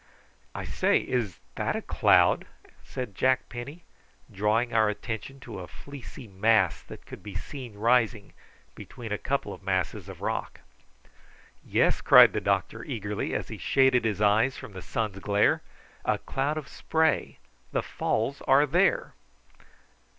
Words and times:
"I 0.55 0.63
say, 0.65 0.97
is 0.97 1.37
that 1.53 1.75
a 1.75 1.81
cloud?" 1.83 2.47
said 2.83 3.13
Jack 3.13 3.47
Penny, 3.49 3.83
drawing 4.31 4.73
our 4.73 4.89
attention 4.89 5.39
to 5.41 5.59
a 5.59 5.67
fleecy 5.67 6.27
mass 6.27 6.81
that 6.81 7.05
could 7.05 7.21
be 7.21 7.35
seen 7.35 7.75
rising 7.75 8.33
between 8.73 9.11
a 9.11 9.19
couple 9.19 9.53
of 9.53 9.61
masses 9.61 10.09
of 10.09 10.21
rock. 10.23 10.61
"Yes!" 11.63 12.01
cried 12.01 12.33
the 12.33 12.41
doctor 12.41 12.83
eagerly, 12.83 13.35
as 13.35 13.49
he 13.49 13.59
shaded 13.59 14.03
his 14.03 14.21
eyes 14.23 14.57
from 14.57 14.73
the 14.73 14.81
sun's 14.81 15.19
glare; 15.19 15.61
"a 16.03 16.17
cloud 16.17 16.57
of 16.57 16.67
spray. 16.67 17.37
The 17.71 17.83
falls 17.83 18.41
are 18.47 18.65
there!" 18.65 19.13